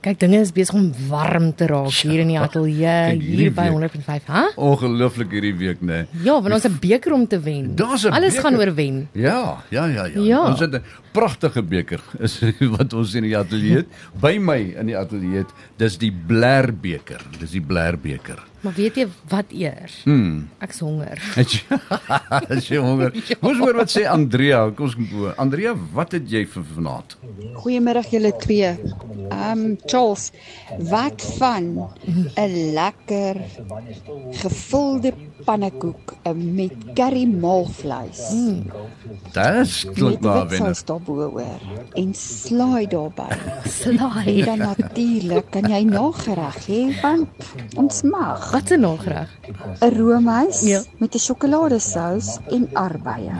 Kyk, 0.00 0.16
dinge 0.16 0.38
is 0.40 0.48
besig 0.56 0.72
om 0.78 0.86
warm 1.10 1.50
te 1.52 1.66
raak 1.68 1.92
hier 1.92 2.22
in 2.22 2.30
die 2.32 2.38
ateljee 2.40 3.18
hier 3.20 3.50
by 3.52 3.66
week. 3.68 3.98
100.5, 4.00 4.30
hè? 4.32 4.44
Ongelooflik 4.56 5.34
hierdie 5.36 5.52
week, 5.60 5.82
né? 5.84 5.98
Nee. 6.08 6.22
Ja, 6.24 6.38
want 6.40 6.54
ons 6.56 6.64
'n 6.64 6.78
beker 6.80 7.12
om 7.12 7.26
te 7.28 7.36
wen. 7.36 7.76
Alles 7.76 8.08
beker. 8.08 8.40
gaan 8.40 8.56
oor 8.56 8.72
wen. 8.74 9.08
Ja, 9.12 9.60
ja, 9.68 9.84
ja, 9.86 10.06
ja. 10.06 10.20
Ja. 10.20 10.40
Ons 10.48 10.60
het 10.60 10.72
'n 10.72 10.82
pragtige 11.12 11.62
beker 11.62 12.00
is 12.26 12.40
wat 12.78 12.92
ons 12.94 13.14
in 13.14 13.28
die 13.28 13.36
ateljee 13.36 13.76
het. 13.76 13.88
By 14.20 14.38
my 14.40 14.72
in 14.80 14.86
die 14.86 14.96
ateljee 14.96 15.44
het. 15.44 15.52
Dis 15.76 15.98
die 15.98 16.12
Blair 16.12 16.72
beker. 16.72 17.20
Dis 17.38 17.50
die 17.50 17.60
Blair 17.60 17.98
beker. 17.98 18.40
Maar 18.60 18.72
weet 18.76 18.96
jy 19.00 19.06
wat 19.28 19.52
eers? 19.56 20.02
Mm. 20.04 20.48
Ek's 20.60 20.78
honger. 20.84 21.16
As 22.52 22.66
jy 22.68 22.76
honger. 22.76 23.14
Moes 23.40 23.58
hoor 23.62 23.78
wat 23.80 23.92
sê 23.94 24.04
Andrea. 24.10 24.66
Kom 24.76 24.90
ons 24.90 24.96
bo. 25.10 25.30
Andrea, 25.40 25.72
wat 25.96 26.12
het 26.12 26.28
jy 26.30 26.42
vir 26.52 26.66
vanaand? 26.74 27.16
Goeiemiddag 27.62 28.10
julle 28.12 28.34
twee. 28.42 28.74
Ehm 29.30 29.64
um, 29.64 29.76
Charles, 29.86 30.30
wat 30.90 31.22
van 31.38 31.88
'n 32.36 32.72
lekker 32.76 33.40
gevulde 34.42 35.12
pannekoek 35.44 36.14
eh, 36.22 36.32
met 36.36 36.72
curry 36.94 37.24
maalvleis. 37.24 38.20
Mm, 38.32 38.64
Dis 39.32 39.84
klink 39.94 40.20
met 40.20 40.20
maar 40.20 40.48
wenner. 40.48 40.68
witsaus 40.68 40.84
daarbo 40.84 41.30
en 41.94 42.14
slaai 42.14 42.86
daarbey. 42.86 43.30
En 43.30 43.70
Slaai. 43.70 44.44
dan 44.44 44.58
natuurlik 44.58 45.50
kan 45.50 45.70
jy 45.70 45.82
nagereg 45.88 46.58
hê 46.66 46.80
want 47.00 47.28
ons 47.76 48.02
mag 48.02 48.49
Wat 48.50 48.70
'n 48.70 48.80
nagereg. 48.80 49.28
'n 49.80 49.92
roomys 49.96 50.60
Ja. 50.62 50.80
met 50.98 51.14
'n 51.14 51.18
sjokoladesous 51.18 52.38
en 52.50 52.68
arbeie. 52.72 53.30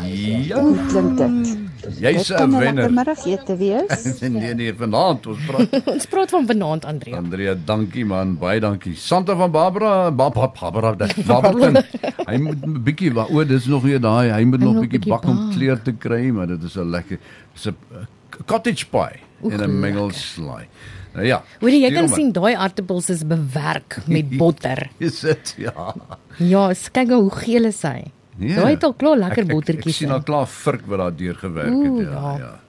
Ja, 0.47 0.61
Hoe 0.61 0.77
klink 0.89 1.19
dit? 1.19 1.59
jy's 1.99 2.31
'n 2.31 2.37
kan 2.37 2.49
'n 2.49 2.53
lekker 2.53 2.75
wenner. 2.75 2.93
middagete 2.93 3.57
wees. 3.57 4.21
Nee 4.31 4.55
nee, 4.55 4.75
vanaand 4.75 5.27
ons 5.27 5.39
praat. 5.47 5.83
Ons 5.95 6.07
praat 6.07 6.31
van 6.31 6.47
vanaand, 6.47 6.85
Andrea. 6.85 7.17
Andrea, 7.17 7.55
dankie 7.65 8.05
man, 8.05 8.39
baie 8.39 8.61
dankie. 8.61 8.95
Santa 8.95 9.35
van 9.37 9.51
Barbara, 9.51 10.11
Barbara, 10.11 10.49
Barbara, 10.61 10.97
Barbara. 11.27 11.83
Hy 12.31 12.37
moet 12.39 12.63
'n 12.67 12.83
bietjie 12.83 13.13
wa- 13.13 13.27
o, 13.31 13.45
dis 13.45 13.67
nog 13.67 13.83
weer 13.83 14.01
daai. 14.01 14.31
Hy 14.31 14.45
moet 14.45 14.61
nog 14.61 14.75
'n 14.77 14.89
bietjie 14.89 15.11
bak 15.11 15.25
om 15.25 15.37
bak. 15.37 15.57
kleur 15.57 15.83
te 15.83 15.93
kry, 15.93 16.31
maar 16.31 16.47
dit 16.47 16.63
is 16.63 16.75
'n 16.77 16.91
lekker 16.91 17.19
dis 17.55 17.67
'n 17.67 17.75
uh, 17.93 18.05
cottage 18.47 18.87
pie 18.89 19.19
en 19.43 19.61
'n 19.63 19.81
mengelslaai. 19.81 20.67
Nou 21.15 21.27
ja. 21.27 21.43
Hoor 21.61 21.71
jy, 21.71 21.91
kan 21.93 22.09
sien 22.09 22.33
daai 22.33 22.55
aartappels 22.55 23.11
is 23.11 23.25
bewerk 23.27 23.99
met 24.07 24.29
botter. 24.41 24.91
Is 24.99 25.21
dit? 25.21 25.55
Ja. 25.59 25.95
Ja, 26.39 26.73
kyk 26.93 27.11
hoe 27.11 27.31
geel 27.31 27.65
is 27.65 27.83
hy. 27.83 28.05
Ja. 28.39 28.61
Daai 28.63 28.71
het 28.75 28.85
al 28.85 28.95
klaar 28.95 29.17
lekker 29.19 29.43
Ek- 29.43 29.45
ek- 29.45 29.51
Ek 29.51 29.55
bottertjies. 29.57 29.97
sien 29.97 30.11
al 30.11 30.23
klaar 30.23 30.47
virk 30.47 30.87
wat 30.87 30.99
daar 30.99 31.17
deur 31.17 31.35
gewerk 31.35 31.73
Oeh, 31.75 31.99
het, 31.99 32.07
ja, 32.09 32.21
ja. 32.21 32.39
ja. 32.39 32.61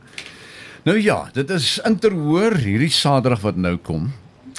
Nou 0.83 0.97
ja, 0.99 1.29
dit 1.33 1.49
is 1.49 1.79
interhoor 1.85 2.55
hierdie 2.57 2.89
Saterdag 2.89 3.41
wat 3.41 3.55
nou 3.55 3.77
kom. 3.77 4.11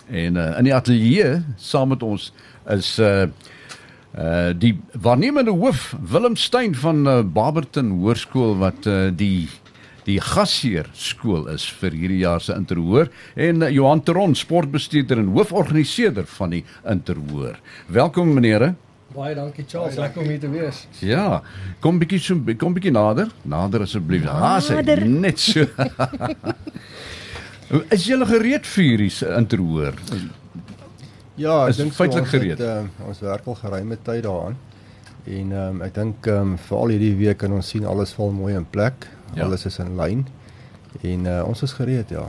En 0.09 0.37
uh, 0.37 0.59
in 0.59 0.65
die 0.65 0.75
ateljee 0.75 1.43
saam 1.57 1.89
met 1.89 2.03
ons 2.03 2.33
is 2.71 2.99
uh 2.99 3.27
uh 4.19 4.53
die 4.59 4.79
waarnemende 5.01 5.51
hoof 5.51 5.95
Willem 6.11 6.37
Stein 6.37 6.75
van 6.75 7.07
uh, 7.09 7.23
Barberton 7.25 7.91
Hoërskool 7.91 8.57
wat 8.59 8.87
uh, 8.87 9.09
die 9.17 9.49
die 10.07 10.19
gasheer 10.23 10.89
skool 10.99 11.47
is 11.53 11.65
vir 11.81 11.95
hierdie 11.95 12.23
jaar 12.25 12.43
se 12.43 12.55
interhoor 12.57 13.11
en 13.39 13.67
Johan 13.71 14.03
Teron 14.03 14.35
sportbestuurder 14.39 15.23
en 15.23 15.31
hooforganiseerder 15.37 16.27
van 16.39 16.57
die 16.57 16.65
interhoor. 16.89 17.61
Welkom 17.87 18.35
menere. 18.35 18.75
Baie 19.13 19.35
dankie 19.37 19.65
Charles, 19.69 19.99
lekker 20.01 20.23
om 20.23 20.29
hier 20.31 20.41
te 20.41 20.49
wees. 20.51 20.87
Ja, 21.05 21.43
kom 21.85 21.99
bietjie 22.01 22.21
so 22.23 22.55
kom 22.59 22.75
bietjie 22.75 22.95
nader. 22.95 23.29
Nader 23.45 23.85
asseblief. 23.85 24.25
Ah, 24.27 24.57
sê 24.65 24.79
Nader. 24.81 25.05
net 25.05 25.43
so. 25.43 25.67
is 27.95 28.07
jy 28.09 28.19
gereed 28.29 28.69
vir 28.73 28.87
hierdie 28.87 29.13
interhoor? 29.37 30.01
Ja, 31.37 31.67
ek 31.69 31.77
dink 31.77 31.95
feitelik 31.97 32.25
ons 32.25 32.33
het, 32.33 32.41
gereed. 32.41 32.61
Uh, 32.65 33.09
ons 33.09 33.21
werk 33.25 33.49
al 33.49 33.59
geruime 33.61 34.01
tyd 34.01 34.25
daaraan. 34.27 34.57
En 35.23 35.53
ehm 35.53 35.77
um, 35.77 35.83
ek 35.87 35.95
dink 35.95 36.27
ehm 36.27 36.55
um, 36.55 36.61
veral 36.67 36.97
hierdie 36.97 37.15
week 37.21 37.43
kan 37.45 37.53
ons 37.55 37.69
sien 37.75 37.85
alles 37.87 38.17
val 38.17 38.33
mooi 38.35 38.57
in 38.57 38.65
plek. 38.65 39.07
Ja. 39.35 39.41
Ja. 39.41 39.45
Alles 39.45 39.67
is 39.67 39.79
in 39.79 39.97
lyn. 39.97 40.27
En 41.03 41.25
uh, 41.27 41.43
ons 41.49 41.63
is 41.63 41.73
gereed, 41.73 42.09
ja. 42.09 42.27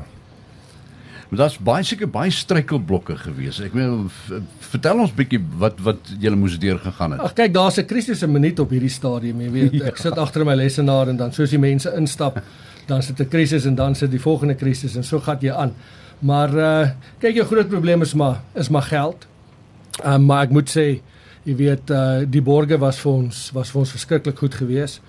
Maar 1.29 1.39
daar's 1.39 1.57
baie 1.57 1.83
seker 1.83 2.07
baie 2.09 2.31
struikelblokke 2.31 3.15
gewees. 3.17 3.57
Ek 3.65 3.73
wil 3.73 4.05
v- 4.07 4.39
vertel 4.59 4.99
ons 5.01 5.11
bietjie 5.17 5.39
wat 5.57 5.79
wat 5.81 6.11
julle 6.21 6.37
moes 6.37 6.59
deurgegaan 6.61 7.11
het. 7.15 7.21
Ag 7.25 7.33
kyk, 7.33 7.53
daar's 7.53 7.77
'n 7.81 7.85
kritiese 7.89 8.27
minuut 8.27 8.59
op 8.59 8.69
hierdie 8.69 8.89
stadium, 8.89 9.41
jy 9.41 9.49
weet. 9.51 9.81
Ek 9.89 9.97
sit 9.97 10.17
agter 10.17 10.45
my 10.45 10.53
lesenaar 10.55 11.09
en 11.09 11.17
dan 11.17 11.33
soos 11.33 11.49
die 11.49 11.59
mense 11.59 11.89
instap, 11.97 12.37
dan 12.87 13.01
sit 13.01 13.19
'n 13.19 13.27
krisis 13.27 13.65
en 13.65 13.75
dan 13.75 13.95
sit 13.95 14.11
die 14.11 14.19
volgende 14.21 14.55
krisis 14.55 14.95
en 14.95 15.03
so 15.03 15.19
gaan 15.19 15.37
jy 15.41 15.51
aan. 15.51 15.73
Maar 16.19 16.49
uh 16.55 16.89
kyk, 17.19 17.35
jou 17.35 17.45
groot 17.45 17.67
probleem 17.69 18.01
is 18.01 18.13
maar 18.13 18.41
is 18.55 18.69
maar 18.69 18.83
geld. 18.87 19.25
Uh, 20.05 20.17
maar 20.17 20.43
ek 20.43 20.51
moet 20.51 20.69
sê, 20.69 21.01
jy 21.43 21.55
weet, 21.55 21.89
uh 21.89 22.21
die 22.29 22.41
borge 22.41 22.77
was 22.77 22.99
vir 22.99 23.11
ons 23.11 23.51
was 23.53 23.71
vir 23.71 23.79
ons 23.79 23.91
verskriklik 23.91 24.37
goed 24.37 24.53
geweest. 24.55 25.01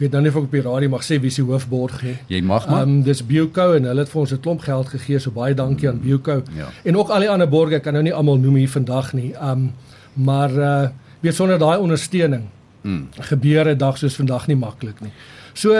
Weet 0.00 0.12
nou 0.16 0.22
nie 0.24 0.30
of 0.32 0.36
ek 0.40 0.46
op 0.48 0.54
die 0.56 0.62
radio 0.64 0.88
mag 0.88 1.02
sê 1.04 1.18
wie 1.20 1.28
is 1.28 1.36
die 1.36 1.44
hoofborg 1.44 2.02
nie. 2.06 2.16
Jy 2.32 2.40
mag 2.42 2.66
maar. 2.68 2.82
Ehm 2.86 2.88
um, 2.96 3.02
dis 3.04 3.20
Bioco 3.26 3.74
en 3.76 3.84
hulle 3.84 4.00
het 4.00 4.08
vir 4.08 4.20
ons 4.20 4.32
'n 4.32 4.40
klomp 4.40 4.60
geld 4.64 4.88
gegee, 4.88 5.18
so 5.20 5.30
baie 5.30 5.54
dankie 5.54 5.88
aan 5.88 6.00
Bioco. 6.00 6.42
Ja. 6.56 6.68
En 6.84 6.96
ook 6.96 7.10
al 7.10 7.20
die 7.20 7.30
ander 7.30 7.48
borgers, 7.48 7.76
ek 7.76 7.82
kan 7.82 7.92
nou 7.92 8.02
nie 8.02 8.14
almal 8.14 8.38
noem 8.38 8.54
hier 8.56 8.68
vandag 8.68 9.12
nie. 9.12 9.32
Ehm 9.34 9.50
um, 9.50 9.72
maar 10.14 10.50
uh 10.50 10.88
weet 11.20 11.34
sonder 11.34 11.58
daai 11.58 11.78
ondersteuning 11.78 12.42
Mm. 12.82 13.08
gebeur 13.20 13.68
'n 13.68 13.76
dag 13.76 13.98
soos 13.98 14.16
vandag 14.16 14.46
nie 14.46 14.56
maklik 14.56 15.00
nie. 15.00 15.12
So 15.52 15.74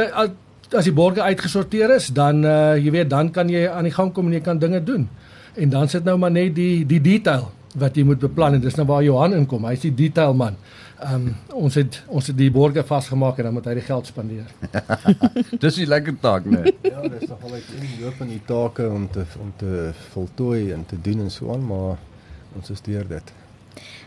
as 0.77 0.85
die 0.85 0.93
borgers 0.93 1.25
uitgesorteer 1.25 1.95
is, 1.95 2.07
dan 2.13 2.45
uh 2.45 2.77
jy 2.77 2.91
weet, 2.91 3.11
dan 3.11 3.31
kan 3.31 3.49
jy 3.49 3.69
aan 3.69 3.85
die 3.85 3.93
gang 3.93 4.13
kom 4.13 4.27
en 4.27 4.33
jy 4.33 4.41
kan 4.41 4.59
dinge 4.59 4.85
doen. 4.85 5.09
En 5.55 5.69
dan 5.69 5.89
sit 5.89 6.05
nou 6.05 6.19
maar 6.19 6.31
net 6.31 6.55
die 6.55 6.87
die 6.87 7.01
detail 7.01 7.51
wat 7.79 7.97
jy 7.97 8.03
moet 8.05 8.19
beplan 8.19 8.55
en 8.55 8.61
dis 8.61 8.75
nou 8.75 8.87
waar 8.87 9.03
Johan 9.05 9.35
inkom. 9.37 9.65
Hy's 9.65 9.81
die 9.87 9.95
detail 9.95 10.35
man. 10.35 10.57
Ehm 11.01 11.15
um, 11.15 11.35
ons 11.65 11.75
het 11.75 12.03
ons 12.09 12.27
het 12.27 12.37
die 12.37 12.51
borgers 12.51 12.87
vasgemaak 12.87 13.39
en 13.39 13.45
dan 13.45 13.55
moet 13.57 13.65
hy 13.71 13.75
die 13.79 13.85
geld 13.87 14.07
spandeer. 14.07 14.47
Dis 15.63 15.79
'n 15.79 15.89
lekker 15.89 16.17
taak, 16.21 16.45
né? 16.45 16.61
Nee. 16.63 16.75
Ja, 16.83 17.01
dis 17.09 17.29
nogal 17.29 17.53
uit 17.53 17.71
inloop 17.81 18.21
in 18.21 18.29
die 18.29 18.43
take 18.47 18.89
om 18.91 19.09
te 19.11 19.25
om 19.41 19.53
te 19.57 19.93
voltooi 20.13 20.73
en 20.73 20.85
te 20.87 21.01
doen 21.01 21.21
en 21.21 21.31
so 21.31 21.53
aan, 21.53 21.67
maar 21.67 21.97
ons 22.57 22.71
is 22.71 22.81
deur 22.81 23.09
dit. 23.09 23.33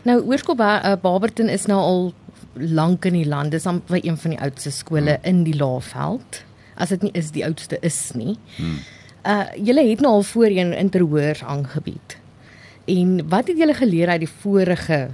Nou 0.02 0.20
Oorskop 0.22 0.60
uh, 0.60 0.92
Barberton 1.02 1.48
is 1.48 1.66
nou 1.66 1.80
al 1.80 2.12
lank 2.54 3.04
in 3.04 3.12
die 3.12 3.26
land. 3.26 3.50
Dis 3.50 3.66
amper 3.66 3.98
een 4.04 4.16
van 4.16 4.30
die 4.30 4.40
oudste 4.40 4.70
skole 4.70 5.18
Hmm. 5.18 5.24
in 5.24 5.44
die 5.44 5.56
Laagveld. 5.56 6.44
As 6.76 6.88
dit 6.88 7.02
nie 7.02 7.12
is 7.12 7.30
die 7.30 7.44
oudste 7.44 7.78
is 7.80 8.12
nie. 8.14 8.36
Hmm. 8.56 8.78
Uh 9.26 9.46
julle 9.56 9.88
het 9.88 10.00
nou 10.00 10.12
al 10.12 10.22
voorheen 10.22 10.72
interhoors 10.72 11.42
aangebied. 11.44 12.16
En 12.86 13.28
wat 13.28 13.46
het 13.48 13.56
julle 13.58 13.74
geleer 13.74 14.08
uit 14.08 14.20
die 14.26 14.32
vorige 14.40 15.08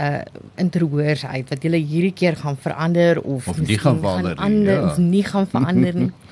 uh 0.00 0.20
interhoors 0.60 1.24
uit 1.24 1.48
wat 1.48 1.62
julle 1.62 1.78
hierdie 1.80 2.12
keer 2.12 2.36
gaan 2.36 2.56
verander 2.60 3.20
of 3.22 3.48
Of 3.48 3.60
nie 3.60 3.78
gaan 3.78 4.00
verander 4.00 4.34
nie, 4.34 4.44
ander 4.44 4.74
ja. 4.74 4.84
of 4.90 4.98
nie 4.98 5.22
gaan 5.24 5.46
verander 5.48 5.94
nie? 5.94 6.10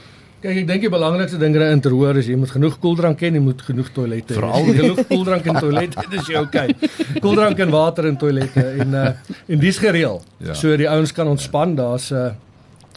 Kyk, 0.44 0.56
ek 0.60 0.66
dink 0.68 0.82
die 0.84 0.90
belangrikste 0.92 1.38
ding 1.40 1.54
in 1.56 1.62
'n 1.62 1.72
interhoor 1.78 2.16
is 2.20 2.26
jy 2.28 2.36
moet 2.36 2.50
genoeg 2.52 2.74
koeldrank 2.78 3.20
hê 3.24 3.30
en 3.30 3.34
jy 3.38 3.40
moet 3.40 3.62
genoeg 3.64 3.88
toilette 3.96 4.34
hê. 4.34 4.36
Veral- 4.36 4.66
genoeg 4.68 5.00
koeldrank 5.08 5.46
en 5.46 5.56
toilette, 5.56 6.04
dis 6.14 6.26
jy 6.28 6.36
okay. 6.42 6.74
Koeldrank 7.24 7.58
en 7.64 7.70
water 7.72 8.06
en 8.10 8.16
toilette 8.20 8.60
en 8.84 8.92
uh 8.92 9.08
en 9.48 9.58
dis 9.58 9.78
gereël. 9.78 10.20
Ja. 10.38 10.46
Ja. 10.52 10.54
So 10.54 10.76
die 10.76 10.88
ouens 10.90 11.12
kan 11.12 11.26
ontspan. 11.32 11.74
Daar's 11.80 12.10
uh 12.12 12.32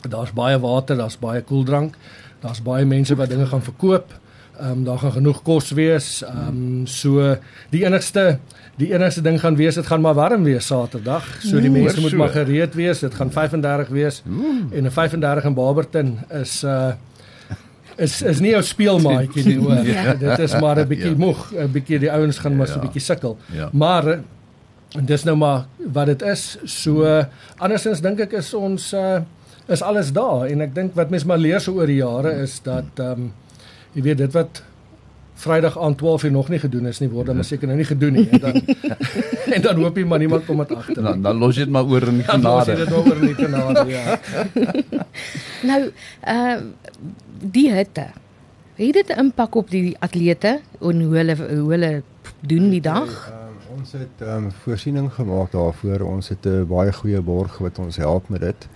daar's 0.09 0.31
baie 0.35 0.59
water, 0.59 0.97
daar's 0.97 1.15
baie 1.19 1.41
koeldrank. 1.41 1.95
Daar's 2.43 2.59
baie 2.61 2.85
mense 2.85 3.15
wat 3.15 3.29
dinge 3.29 3.45
gaan 3.45 3.63
verkoop. 3.63 4.11
Ehm 4.59 4.71
um, 4.71 4.83
daar 4.83 4.97
gaan 4.99 5.11
genoeg 5.11 5.41
kos 5.41 5.71
wees. 5.71 6.23
Ehm 6.23 6.47
um, 6.47 6.87
so 6.87 7.35
die 7.69 7.85
enigste 7.85 8.39
die 8.77 8.93
enigste 8.93 9.21
ding 9.21 9.39
gaan 9.39 9.55
wees 9.55 9.75
dit 9.75 9.85
gaan 9.85 10.01
maar 10.01 10.13
warm 10.13 10.43
wees 10.43 10.65
Saterdag. 10.65 11.25
So 11.41 11.59
die 11.61 11.69
mense 11.71 12.01
moet 12.01 12.09
so. 12.09 12.17
maar 12.17 12.29
gereed 12.29 12.73
wees. 12.75 12.99
Dit 12.99 13.13
gaan 13.13 13.31
35 13.31 13.87
wees. 13.87 14.23
En 14.71 14.83
'n 14.85 14.91
35 14.91 15.43
in 15.43 15.53
Barberton 15.53 16.17
is 16.29 16.63
uh 16.63 16.91
is 17.97 18.21
is 18.21 18.39
nie 18.39 18.55
'n 18.55 18.63
speelmaatjie 18.63 19.45
nie 19.45 19.57
hoor. 19.59 19.85
Ja. 19.95 20.13
Dit 20.13 20.39
is 20.39 20.59
maar 20.59 20.77
'n 20.79 20.87
bietjie 20.87 21.09
Ja. 21.09 21.17
moeg, 21.17 21.51
'n 21.53 21.71
bietjie 21.71 21.99
die 21.99 22.11
ouens 22.11 22.37
gaan 22.37 22.55
maar 22.55 22.67
so 22.67 22.73
'n 22.73 22.75
Ja. 22.77 22.81
bietjie 22.85 23.01
sukkel. 23.01 23.37
Ja. 23.53 23.69
Maar 23.73 24.07
en 24.95 25.05
dis 25.05 25.23
nou 25.23 25.37
maar 25.37 25.65
wat 25.77 26.05
dit 26.05 26.21
is. 26.21 26.57
So 26.63 27.03
uh, 27.03 27.23
andersins 27.57 28.01
dink 28.01 28.19
ek 28.19 28.31
is 28.31 28.53
ons 28.53 28.93
uh 28.93 29.19
is 29.67 29.81
alles 29.81 30.11
daar 30.13 30.45
en 30.47 30.61
ek 30.61 30.75
dink 30.75 30.95
wat 30.95 31.09
mense 31.09 31.27
maar 31.27 31.37
leer 31.37 31.59
so 31.59 31.73
oor 31.73 31.85
die 31.85 31.95
jare 31.99 32.31
is 32.41 32.59
dat 32.63 32.85
ehm 32.95 33.11
um, 33.11 33.33
jy 33.93 34.01
weet 34.01 34.17
dit 34.17 34.33
wat 34.33 34.63
Vrydag 35.37 35.77
aan 35.77 35.95
12 35.95 36.23
uur 36.23 36.31
nog 36.31 36.47
nie 36.49 36.59
gedoen 36.59 36.87
is 36.89 36.99
nie 36.99 37.09
word 37.09 37.27
dan 37.29 37.43
seker 37.45 37.67
nou 37.67 37.77
nie 37.77 37.85
gedoen 37.85 38.13
nie 38.13 38.29
en 38.29 38.39
dan 38.39 38.55
en 39.55 39.61
dan 39.61 39.81
hoop 39.83 39.97
jy 39.97 40.05
maar 40.05 40.19
niemand 40.19 40.45
kom 40.45 40.57
dit 40.57 40.71
agter. 40.73 41.03
Dan 41.03 41.21
dan 41.21 41.37
los 41.37 41.55
jy 41.55 41.67
dit 41.67 41.73
maar 41.75 41.85
oor 41.85 42.07
in 42.09 42.23
Dan 42.25 42.41
los 42.41 42.65
jy 42.65 42.75
genade. 42.75 42.85
dit 42.85 42.93
oor 42.97 43.15
in 43.15 43.21
die 43.21 43.35
genade 43.35 43.83
ja. 43.91 44.19
Nou 45.69 45.81
uh 46.27 46.57
die 47.53 47.71
hitte. 47.71 48.07
Het 48.75 48.93
dit 48.93 49.09
'n 49.13 49.19
impak 49.19 49.55
op 49.55 49.69
die 49.69 49.95
atlete 49.99 50.59
en 50.81 51.01
hoe 51.01 51.15
hulle 51.15 51.35
hoe 51.35 51.69
hulle 51.71 52.01
doen 52.41 52.69
die 52.69 52.81
dag? 52.81 53.29
Um, 53.29 53.77
ons 53.77 53.91
het 53.91 54.21
um, 54.21 54.51
voorsiening 54.63 55.13
gemaak 55.13 55.51
daarvoor. 55.51 56.01
Ons 56.01 56.29
het 56.29 56.45
'n 56.45 56.65
baie 56.67 56.93
goeie 56.93 57.21
borg 57.21 57.57
wat 57.57 57.79
ons 57.79 57.95
help 57.97 58.29
met 58.29 58.41
dit. 58.41 58.67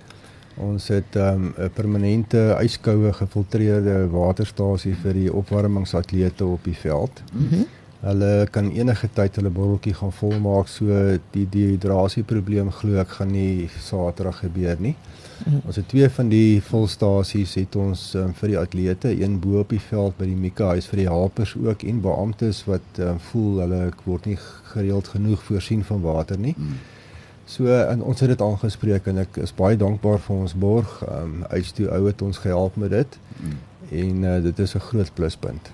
Ons 0.62 0.88
het 0.94 1.16
um, 1.16 1.54
'n 1.58 1.69
permanente 1.74 2.42
yskoue 2.62 3.13
gefiltreerde 3.13 4.08
waterstasie 4.10 4.94
vir 5.04 5.13
die 5.13 5.34
opwarmingsatlete 5.34 6.46
op 6.46 6.63
die 6.63 6.78
veld. 6.78 7.24
Mm 7.34 7.48
-hmm. 7.48 7.66
Hulle 8.02 8.48
kan 8.50 8.72
enige 8.72 9.10
tyd 9.13 9.36
hulle 9.36 9.50
botteltjie 9.50 9.94
gaan 9.94 10.12
volmaak 10.12 10.68
so 10.68 10.86
die 11.31 11.48
dehydrasie 11.50 12.24
probleem 12.24 12.72
glo 12.72 12.98
ek 12.98 13.10
gaan 13.18 13.31
nie 13.31 13.69
Saterdag 13.80 14.40
gebeur 14.40 14.78
nie. 14.80 14.96
Mm 14.96 15.52
-hmm. 15.52 15.62
Ons 15.66 15.75
het 15.75 15.88
twee 15.88 16.10
van 16.10 16.30
die 16.30 16.62
volstasies 16.62 17.54
het 17.54 17.75
ons 17.75 18.13
um, 18.13 18.34
vir 18.34 18.48
die 18.48 18.58
atlete, 18.58 19.22
een 19.24 19.40
bo 19.40 19.60
op 19.60 19.69
die 19.69 19.80
veld 19.90 20.18
by 20.18 20.25
die 20.25 20.36
Mika 20.36 20.68
huis 20.68 20.86
vir 20.86 20.98
die 20.98 21.08
helpers 21.08 21.56
ook 21.56 21.84
en 21.84 22.02
beamptes 22.02 22.66
wat 22.66 22.98
um, 23.00 23.19
voel 23.19 23.60
hulle 23.60 23.90
word 24.04 24.25
nie 24.25 24.38
gereeld 24.63 25.08
genoeg 25.08 25.44
voorsien 25.44 25.84
van 25.84 26.02
water 26.02 26.40
nie. 26.40 26.56
Mm 26.58 26.66
-hmm. 26.66 27.00
So 27.51 27.68
en 27.68 28.03
ons 28.03 28.19
het 28.19 28.31
dit 28.31 28.42
aangespreek 28.42 29.09
en 29.12 29.25
ek 29.25 29.42
is 29.44 29.51
baie 29.56 29.75
dankbaar 29.80 30.21
vir 30.24 30.36
ons 30.45 30.56
borg. 30.56 30.92
Ehm 31.03 31.36
um, 31.42 31.45
H2 31.51 31.89
ou 31.92 32.06
het 32.07 32.21
ons 32.24 32.38
gehelp 32.45 32.77
met 32.80 32.94
dit. 32.95 33.18
Mm. 33.42 33.57
En 34.03 34.24
uh, 34.24 34.36
dit 34.44 34.59
is 34.59 34.75
'n 34.75 34.88
groot 34.88 35.13
pluspunt. 35.13 35.71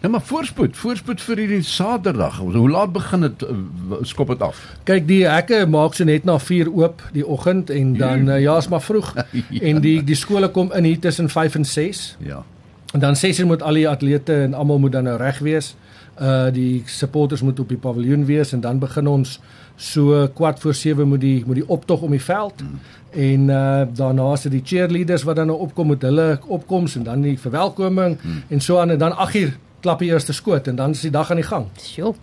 Ja 0.00 0.08
maar 0.08 0.22
voorspoed, 0.22 0.76
voorspoed 0.76 1.20
vir 1.20 1.36
hierdie 1.36 1.62
Saterdag. 1.62 2.36
Hoe 2.38 2.70
laat 2.70 2.92
begin 2.92 3.20
dit 3.20 3.42
uh, 3.42 3.96
skop 4.02 4.28
dit 4.28 4.42
af? 4.42 4.60
Kyk, 4.84 5.08
die 5.08 5.24
hekke 5.26 5.66
maak 5.66 5.94
so 5.94 6.04
net 6.04 6.24
na 6.24 6.38
4 6.38 6.70
oop 6.70 7.02
die 7.12 7.26
oggend 7.26 7.70
en 7.70 7.96
dan 7.96 8.28
uh, 8.28 8.40
ja, 8.40 8.56
is 8.56 8.68
maar 8.68 8.82
vroeg. 8.82 9.14
ja. 9.16 9.60
En 9.60 9.80
die 9.80 10.04
die 10.04 10.14
skole 10.14 10.50
kom 10.50 10.72
in 10.72 10.84
hier 10.84 10.98
tussen 10.98 11.28
5 11.28 11.54
en 11.54 11.64
6. 11.64 12.16
Ja. 12.18 12.44
En 12.92 13.00
dan 13.00 13.16
6 13.16 13.38
uur 13.38 13.46
moet 13.46 13.62
al 13.62 13.74
die 13.74 13.88
atlete 13.88 14.34
en 14.42 14.54
almal 14.54 14.78
moet 14.78 14.92
dan 14.92 15.04
nou 15.04 15.16
reg 15.16 15.38
wees. 15.38 15.74
Uh 16.20 16.52
die 16.52 16.82
supporters 16.86 17.42
moet 17.42 17.60
op 17.60 17.68
die 17.68 17.78
paviljoen 17.78 18.24
wees 18.24 18.52
en 18.52 18.60
dan 18.60 18.78
begin 18.78 19.06
ons 19.06 19.40
so 19.78 20.26
kwart 20.34 20.58
voor 20.60 20.74
7 20.74 21.08
moet 21.08 21.20
die 21.22 21.42
moet 21.46 21.54
die 21.54 21.68
optog 21.68 22.02
om 22.02 22.10
die 22.10 22.22
veld 22.22 22.62
mm. 22.62 22.80
en 23.10 23.48
uh 23.48 23.86
daarna 23.94 24.32
is 24.32 24.42
dit 24.48 24.52
die 24.52 24.64
cheerleaders 24.64 25.22
wat 25.22 25.36
dan 25.36 25.46
nou 25.46 25.58
opkom 25.58 25.94
met 25.94 26.02
hulle 26.02 26.28
opkoms 26.46 26.96
en 26.98 27.06
dan 27.06 27.22
die 27.22 27.38
verwelkoming 27.38 28.18
mm. 28.18 28.42
en 28.48 28.60
so 28.60 28.78
aan 28.78 28.90
en 28.90 28.98
dan 28.98 29.16
8 29.16 29.34
uur 29.34 29.56
klap 29.80 30.02
die 30.02 30.10
eerste 30.10 30.34
skoot 30.34 30.66
en 30.66 30.76
dan 30.76 30.90
is 30.90 31.04
die 31.06 31.14
dag 31.14 31.30
aan 31.30 31.38
die 31.38 31.46
gang. 31.46 31.66
Sjoe. 31.78 32.14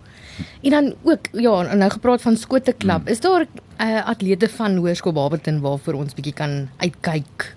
En 0.61 0.69
dan 0.69 0.93
ook 1.03 1.29
ja, 1.31 1.75
nou 1.75 1.91
gepraat 1.91 2.21
van 2.21 2.37
skote 2.37 2.73
klap. 2.77 3.01
Mm. 3.01 3.07
Is 3.07 3.19
daar 3.23 3.45
uh, 3.45 4.07
atlete 4.07 4.49
van 4.49 4.75
Hoërskool 4.75 5.15
Barberton 5.15 5.61
waarvoor 5.63 5.93
ons 6.03 6.13
bietjie 6.13 6.33
kan 6.33 6.65
uitkyk? 6.77 7.55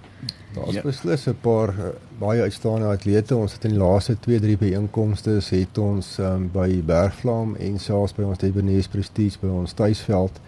Daar's 0.59 0.75
ja. 0.75 0.83
beslis 0.83 1.27
'n 1.27 1.37
paar 1.41 1.69
uh, 1.69 1.85
baie 2.19 2.43
uitstaande 2.43 2.87
atlete. 2.87 3.37
Ons 3.37 3.53
het 3.53 3.65
in 3.65 3.71
die 3.71 3.79
laaste 3.79 4.17
2-3 4.17 4.59
byeenkomste 4.59 5.39
het 5.51 5.79
ons 5.79 6.19
um, 6.19 6.51
by 6.53 6.83
Bergvlam 6.85 7.55
en 7.57 7.79
selfs 7.79 8.15
by 8.15 8.23
ons 8.23 8.43
Ebenezer 8.43 8.91
Prestige 8.91 9.39
by 9.41 9.49
ons 9.49 9.73
tuisveld 9.73 10.41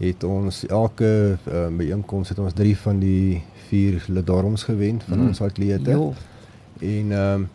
het 0.00 0.24
ons 0.24 0.66
elke 0.66 1.36
um, 1.52 1.76
byeenkoms 1.76 2.28
het 2.28 2.38
ons 2.38 2.52
3 2.56 2.76
van 2.76 2.98
die 2.98 3.42
4 3.68 4.04
Ledorms 4.08 4.62
gewen 4.62 5.00
van 5.08 5.18
mm. 5.18 5.26
ons 5.26 5.40
atlete. 5.40 5.90
Jo. 5.90 6.14
En 6.78 7.12
ehm 7.12 7.40
um, 7.40 7.48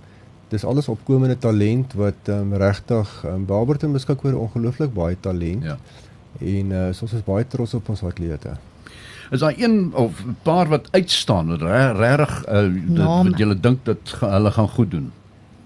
dis 0.50 0.66
alles 0.66 0.88
opkomende 0.88 1.38
talent 1.38 1.94
wat 1.94 2.30
um, 2.30 2.54
regtig 2.54 3.24
um, 3.26 3.46
Barberton 3.46 3.92
beskik 3.92 4.24
oor 4.24 4.38
ongelooflik 4.40 4.94
baie 4.94 5.18
talent. 5.20 5.64
Ja. 5.64 5.78
En 6.40 6.72
uh, 6.72 6.88
ons 7.02 7.14
is 7.14 7.24
baie 7.24 7.48
trots 7.48 7.74
op 7.74 7.90
ons 7.90 8.04
atlete 8.04 8.54
is 9.32 9.40
daar 9.40 9.54
een 9.58 9.92
of 9.94 10.24
'n 10.26 10.38
paar 10.42 10.68
wat 10.68 10.88
uitstaan 10.92 11.56
regtig 11.58 12.46
uh, 12.48 13.24
wat 13.24 13.38
jy 13.40 13.56
dink 13.62 13.86
dat 13.86 14.18
hulle 14.20 14.52
gaan 14.52 14.70
goed 14.70 14.92
doen? 14.92 15.12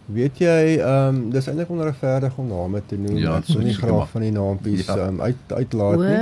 Weet 0.10 0.40
jy 0.42 0.80
ehm 0.82 1.16
um, 1.16 1.18
dis 1.30 1.46
eintlik 1.48 1.70
onregverdig 1.70 2.38
om 2.42 2.48
name 2.50 2.82
te 2.86 2.98
noem. 2.98 3.18
Ja, 3.22 3.36
so 3.46 3.62
nie 3.62 3.76
graag 3.78 4.08
van 4.10 4.24
die 4.26 4.32
naampies 4.34 4.88
ja. 4.88 4.96
um, 5.06 5.20
uit 5.22 5.54
uitlaat 5.54 6.02
nie. 6.02 6.16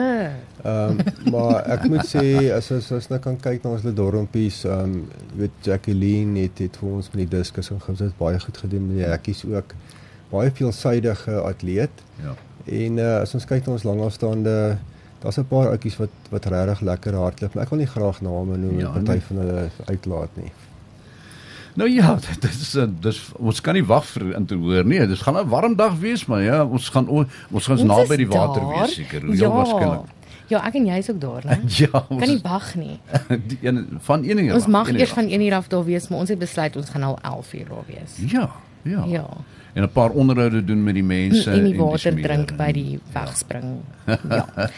Ehm 0.64 0.98
um, 0.98 1.32
maar 1.32 1.62
ek 1.78 1.86
moet 1.88 2.04
sê 2.10 2.26
as 2.56 2.68
as 2.76 2.90
as 2.98 3.08
nou 3.08 3.20
kan 3.24 3.40
kyk 3.40 3.64
na 3.64 3.72
ons 3.78 3.86
Ledormpies 3.88 4.66
ehm 4.66 4.98
um, 4.98 4.98
weet 5.40 5.70
Jacqueline 5.70 6.36
het 6.44 6.60
dit 6.60 6.82
vir 6.82 6.98
ons 7.00 7.08
met 7.14 7.24
die 7.24 7.30
diskus 7.38 7.72
en 7.72 7.80
gesit 7.86 8.18
baie 8.20 8.44
goed 8.44 8.60
gedoen. 8.66 8.90
Met 8.90 9.00
die 9.00 9.08
hekkies 9.08 9.46
ook. 9.48 9.72
Baie 10.34 10.52
veelsidige 10.60 11.40
atleet. 11.48 12.04
Ja. 12.26 12.36
En 12.68 13.00
uh, 13.00 13.14
as 13.22 13.38
ons 13.40 13.48
kyk 13.48 13.64
na 13.66 13.78
ons 13.78 13.88
langafstande 13.88 14.58
daar's 15.22 15.38
'n 15.38 15.48
paar 15.48 15.70
oudjies 15.70 15.98
wat 15.98 16.10
wat 16.30 16.46
regtig 16.46 16.80
lekker 16.82 17.14
hardloop, 17.14 17.54
maar 17.54 17.64
ek 17.64 17.70
wil 17.70 17.80
nie 17.80 17.88
graag 17.88 18.22
name 18.22 18.58
noem 18.58 18.80
ja, 18.80 18.88
en 18.88 18.94
party 18.94 19.12
nee. 19.12 19.22
van 19.22 19.38
hulle 19.38 19.70
uitlaat 19.86 20.30
nie. 20.34 20.52
Nou 21.78 21.90
ja, 21.90 22.18
dit 22.40 22.54
is 22.54 22.78
dis 23.00 23.32
ons 23.38 23.62
kan 23.62 23.74
nie 23.74 23.86
wag 23.86 24.06
vir 24.06 24.36
in 24.36 24.46
te 24.46 24.56
hoor 24.56 24.86
nie. 24.86 25.08
Dit 25.08 25.22
gaan 25.22 25.38
'n 25.38 25.50
warm 25.50 25.76
dag 25.76 25.98
wees, 26.00 26.26
maar 26.26 26.42
ja, 26.42 26.66
ons 26.66 26.90
gaan 26.90 27.08
ons 27.52 27.66
gaan 27.66 27.86
naby 27.86 28.16
die 28.16 28.28
water 28.28 28.62
daar? 28.62 28.80
wees 28.80 28.94
seker. 28.94 29.26
Hoe 29.26 29.36
ja. 29.36 29.50
waarskynlik. 29.50 30.16
Ja, 30.48 30.62
ek 30.64 30.78
en 30.80 30.86
jy 30.88 30.98
is 30.98 31.10
ook 31.12 31.20
daar, 31.22 31.44
né? 31.46 31.60
ja, 31.84 32.06
ons 32.08 32.22
kan 32.24 32.30
nie 32.30 32.42
wag 32.42 32.76
nie. 32.76 33.00
die 33.52 33.58
een 33.62 34.00
van 34.00 34.24
een 34.24 34.38
uur. 34.46 34.54
Ons 34.54 34.68
mag 34.68 34.92
eers 34.94 35.12
van 35.12 35.28
1 35.28 35.42
uur 35.42 35.54
af 35.54 35.68
daar 35.68 35.84
wees, 35.84 36.08
maar 36.08 36.20
ons 36.20 36.30
het 36.30 36.40
besluit 36.40 36.76
ons 36.76 36.90
gaan 36.90 37.04
al 37.04 37.20
11 37.22 37.54
uur 37.54 37.68
daar 37.68 37.84
wees. 37.88 38.32
Ja, 38.32 38.50
ja. 38.90 39.04
Ja. 39.06 39.28
En 39.74 39.84
'n 39.84 39.92
paar 39.92 40.10
onderhoude 40.10 40.64
doen 40.64 40.84
met 40.84 40.94
die 40.94 41.04
mense 41.04 41.52
en 41.52 41.64
die 41.64 41.78
water 41.78 42.10
en 42.10 42.16
die 42.16 42.24
drink 42.24 42.56
by 42.58 42.72
die 42.72 43.00
wegspring. 43.14 43.82
Ja. 44.06 44.20
ja 44.30 44.70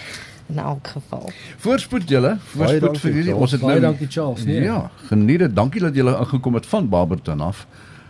in 0.49 0.57
elk 0.57 0.87
geval. 0.87 1.29
Voorspoed 1.57 2.09
julle, 2.09 2.37
voorspoed 2.53 2.97
vir 3.03 3.17
julle. 3.19 3.35
Ons 3.35 3.53
het 3.55 3.61
baie 3.61 3.77
nou 3.77 3.91
dankie 3.91 4.07
Charles. 4.09 4.45
Nee. 4.49 4.63
Ja, 4.65 4.89
geniet 5.09 5.43
dit. 5.45 5.55
Dankie 5.55 5.81
dat 5.83 5.95
julle 5.95 6.15
ingekom 6.17 6.57
het 6.57 6.65
van 6.65 6.89
Barberton 6.89 7.41
af. 7.45 7.67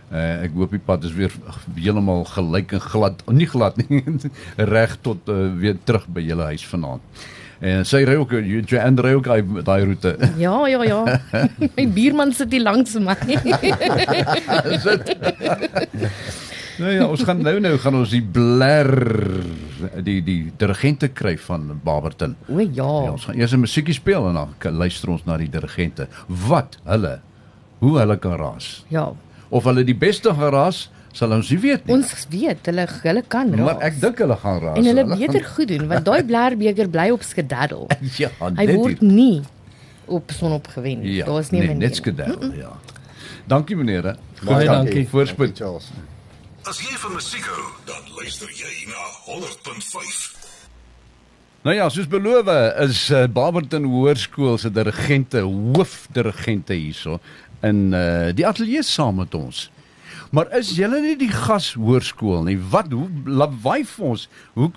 Uh, 0.09 0.39
ek 0.45 0.55
hoop 0.57 0.71
die 0.73 0.81
pad 0.81 1.03
is 1.05 1.13
weer 1.13 1.33
heeltemal 1.75 2.23
gelyk 2.25 2.71
en 2.73 2.81
glad, 2.81 3.19
nie 3.29 3.45
glad 3.45 3.75
nie, 3.77 3.99
reg 4.73 4.95
tot 5.05 5.27
uh, 5.29 5.51
weer 5.59 5.77
terug 5.85 6.07
by 6.09 6.23
julle 6.25 6.47
huis 6.49 6.65
vanaand. 6.65 7.19
En 7.59 7.85
sy 7.88 8.03
ry 8.07 8.15
ook 8.15 8.31
jy 8.39 8.61
en 8.79 9.00
ry 9.03 9.13
ook 9.17 9.25
daai 9.65 9.81
roete. 9.83 10.15
Ja, 10.45 10.67
ja, 10.67 10.83
ja. 10.88 11.19
My 11.75 11.88
buurman 11.88 12.31
sit 12.33 12.51
hier 12.56 12.63
langs 12.63 12.95
my. 13.00 13.15
sit. 14.79 15.15
Nou 16.79 16.91
ja, 16.94 17.03
ons 17.11 17.25
gaan 17.27 17.41
nou 17.44 17.57
nou 17.59 17.73
gaan 17.83 17.95
ons 18.00 18.11
die 18.13 18.23
bler 18.23 18.88
die 20.00 20.21
die 20.23 20.38
dirigente 20.56 21.09
kry 21.11 21.33
van 21.44 21.73
Barberton. 21.83 22.38
O 22.47 22.61
ja. 22.61 22.69
ja. 22.71 23.11
Ons 23.11 23.25
gaan 23.27 23.35
eers 23.35 23.51
'n 23.51 23.59
musiekie 23.59 23.94
speel 23.97 24.29
en 24.29 24.39
dan 24.39 24.77
luister 24.79 25.11
ons 25.11 25.25
na 25.27 25.35
die 25.38 25.50
dirigente. 25.51 26.07
Wat 26.47 26.79
hulle 26.88 27.19
hoe 27.83 28.00
hulle 28.00 28.17
kan 28.17 28.38
raas. 28.39 28.85
Ja. 28.88 29.09
Of 29.50 29.67
hulle 29.67 29.83
die 29.83 29.97
beste 29.97 30.31
gaan 30.31 30.53
raas, 30.56 30.88
sal 31.19 31.36
ons 31.36 31.50
nie 31.51 31.60
weet 31.60 31.86
nie. 31.86 31.95
Ons 31.98 32.12
weet 32.31 32.69
hulle 32.71 32.86
hulle 33.04 33.24
kan 33.36 33.50
raas. 33.54 33.66
Maar 33.68 33.88
ek 33.89 33.98
dink 34.01 34.21
hulle 34.24 34.38
gaan 34.44 34.60
raas. 34.63 34.77
En 34.80 34.89
hulle, 34.92 35.06
hulle 35.06 35.18
beter 35.19 35.44
gaan... 35.44 35.56
goed 35.57 35.71
doen 35.74 35.88
want 35.92 36.06
daai 36.07 36.21
blerbeker 36.31 36.92
bly 36.95 37.10
op 37.16 37.25
skedaddel. 37.27 37.88
ja, 38.24 38.31
hy 38.60 38.68
word 38.71 39.00
dit. 39.00 39.07
nie 39.07 39.42
op 40.10 40.31
son 40.33 40.56
op 40.57 40.69
gewen. 40.74 41.04
Ja, 41.06 41.27
Daar's 41.30 41.51
nie 41.54 41.62
nee, 41.66 41.75
net 41.75 42.00
skedaddel, 42.00 42.50
mm 42.50 42.54
-mm. 42.54 42.60
ja. 42.60 42.71
Dankie 43.50 43.75
meneer. 43.75 44.16
Baie 44.45 44.66
dankie. 44.66 45.07
Voorspoed 45.10 45.57
Charles. 45.57 45.92
As 46.69 46.80
jy 46.83 46.98
van 47.01 47.13
musiek 47.16 47.45
hou, 47.50 47.66
dan 47.86 48.04
luister 48.16 48.50
jy 48.54 48.74
na 48.92 49.06
100.5. 49.26 50.38
Nou 51.61 51.76
ja, 51.76 51.90
soos 51.90 52.07
beloof 52.07 52.47
is 52.85 53.09
uh, 53.09 53.26
Barberton 53.28 53.83
Hoërskool 53.83 54.57
se 54.57 54.71
dirigente, 54.71 55.42
hoofdirigente 55.42 56.73
hierso 56.73 57.19
in 57.61 57.90
uh, 57.92 58.30
die 58.35 58.47
ateljee 58.47 58.83
saam 58.83 59.19
met 59.19 59.35
ons. 59.35 59.66
Maar 60.30 60.52
is 60.59 60.76
julle 60.78 61.00
nie 61.02 61.16
die 61.18 61.31
gashoërskool 61.33 62.44
nie? 62.45 62.57
Wat 62.71 62.92
hoe 62.94 63.07
lawaai 63.26 63.81
vir 63.90 64.09
ons? 64.12 64.28
Hoe 64.54 64.69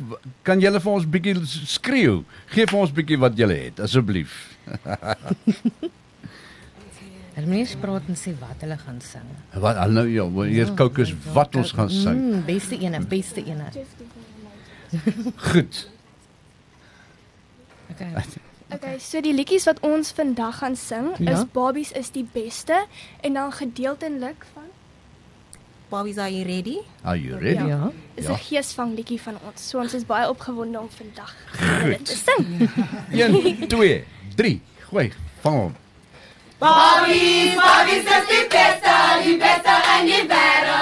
kan 0.49 0.63
julle 0.63 0.81
vir 0.81 0.93
ons 0.93 1.09
bietjie 1.17 1.35
skreeu? 1.47 2.23
Geef 2.55 2.73
vir 2.73 2.81
ons 2.81 2.95
bietjie 2.97 3.19
wat 3.21 3.37
julle 3.37 3.59
het 3.67 3.83
asseblief. 3.85 4.39
Hulle 7.33 7.57
eers 7.57 7.73
praat 7.81 8.09
en 8.13 8.19
sê 8.19 8.35
wat 8.37 8.61
hulle 8.61 8.77
gaan 8.77 8.99
sing. 9.01 9.29
Wat 9.65 9.79
al 9.81 9.95
nou 9.97 10.05
ja, 10.11 10.27
eers 10.53 10.75
kook 10.77 10.99
is 11.01 11.15
wat 11.33 11.57
ons 11.57 11.73
gaan 11.73 11.89
sing. 11.89 12.19
Mm, 12.21 12.43
beste 12.45 12.77
ene, 12.77 13.01
beste 13.09 13.45
ene. 13.49 13.71
Goed. 15.49 15.87
Okay. 17.95 18.13
Okay, 18.73 18.99
so 19.05 19.21
die 19.25 19.33
liedjies 19.37 19.67
wat 19.69 19.81
ons 19.85 20.13
vandag 20.17 20.61
gaan 20.63 20.77
sing 20.81 21.11
ja? 21.19 21.35
is 21.35 21.45
Babies 21.53 21.93
is 21.97 22.09
die 22.13 22.25
beste 22.25 22.79
en 23.21 23.37
dan 23.37 23.53
gedeeltelik 23.53 24.47
van 24.53 24.62
Babies 25.93 26.17
are 26.17 26.31
you 26.31 26.45
ready? 26.47 26.81
Are 27.05 27.17
you 27.17 27.37
ready? 27.37 27.69
Ja. 27.69 27.91
Dis 28.15 28.27
'n 28.27 28.33
ja. 28.33 28.37
geesvang 28.37 28.95
liedjie 28.97 29.21
van 29.21 29.37
ons. 29.47 29.69
So 29.69 29.79
ons 29.79 29.95
is 29.95 30.07
baie 30.07 30.29
opgewonde 30.29 30.79
om 30.81 30.89
vandag 30.89 31.35
dit 31.85 32.05
te 32.05 32.17
sing. 32.17 32.71
1 33.13 33.69
2 33.69 34.05
3. 34.37 34.61
Gooi, 34.89 35.13
vang 35.43 35.57
hom. 35.57 35.75
Bobby's, 36.59 37.55
Bobby's 37.61 38.09
is 38.17 38.27
die 38.33 38.47
beste, 38.49 38.97
die 39.25 39.37
beste 39.37 39.75
in 39.99 40.05
die 40.09 40.25
wêreld. 40.33 40.82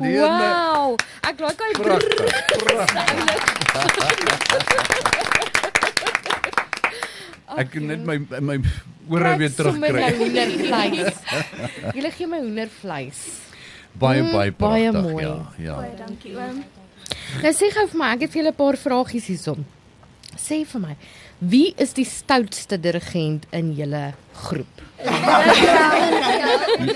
Ene. 0.00 0.20
Wow. 0.20 0.96
Ek 1.22 1.40
like 1.40 1.62
hy 1.62 1.72
Pragtig. 1.82 2.16
Pragtig. 2.62 3.12
Ek 7.52 7.68
kan 7.72 7.84
net 7.90 8.04
my 8.08 8.16
my 8.40 8.56
ore 9.12 9.34
weer 9.36 9.50
Sommer 9.52 9.92
nou 9.92 10.00
terugkry. 10.00 10.16
hoendervleis. 10.20 11.18
Julle 11.96 12.10
gee 12.16 12.26
my 12.30 12.38
hoendervleis. 12.40 13.18
Baie 14.00 14.22
baie 14.32 14.52
baie 14.56 14.92
mooi. 14.96 15.24
Ja, 15.24 15.34
ja. 15.60 15.76
Baie 15.82 15.96
dankie 15.98 16.32
oom. 16.38 16.62
Nou 17.42 17.52
sê 17.52 17.68
gou 17.74 17.84
vir 17.92 17.98
my, 18.00 18.08
ek 18.16 18.20
het 18.24 18.32
vir 18.32 18.40
julle 18.42 18.52
'n 18.54 18.60
paar 18.62 18.76
vragies 18.80 19.26
hierson. 19.28 19.66
Sê 20.36 20.62
vir 20.64 20.80
my, 20.80 20.96
wie 21.42 21.72
is 21.82 21.92
die 21.96 22.04
stoutste 22.06 22.78
dirigent 22.78 23.46
in 23.50 23.72
julle 23.74 24.12
groep? 24.44 24.82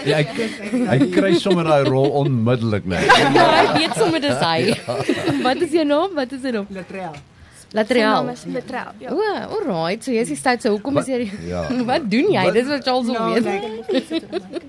Ja, 0.07 0.21
ek 0.23 0.31
ek 0.95 1.07
kry 1.15 1.33
sommer 1.43 1.67
daai 1.67 1.89
rol 1.89 2.11
onmiddellik 2.21 2.87
net. 2.87 3.09
Ja, 3.37 3.47
hy 3.57 3.65
weet 3.81 3.97
sommer 3.99 4.23
dis 4.23 4.39
hy. 4.39 4.77
Wat 5.47 5.65
is 5.67 5.75
jou 5.75 5.83
naam? 5.89 6.15
Wat 6.15 6.31
is 6.37 6.47
jou 6.47 6.53
naam? 6.61 6.69
Latrell. 6.77 7.17
Sy 7.67 7.75
naam 7.75 7.81
Latrell. 7.81 8.31
is 8.37 8.45
Betrou. 8.55 8.93
Ja. 9.03 9.11
O, 9.11 9.25
alright, 9.59 10.05
so 10.07 10.15
jy 10.15 10.23
is 10.23 10.31
die 10.31 10.39
stoutste. 10.39 10.71
Hoekom 10.71 11.01
is 11.03 11.11
jy 11.11 11.27
Ja. 11.51 11.65
Wat 11.91 12.07
doen 12.13 12.31
jy? 12.37 12.45
Dis 12.55 12.71
wat 12.71 12.87
Charles 12.87 13.11
wil 13.11 13.19
No, 13.19 13.35
weet. 13.35 14.63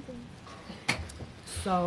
so 1.63 1.77